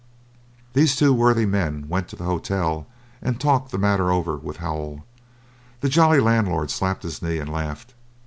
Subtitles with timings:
[0.73, 2.87] These two worthy men went to the Hotel
[3.21, 5.05] and talked the matter over with Howell.
[5.81, 7.93] The jolly landlord slapped his knee and laughed.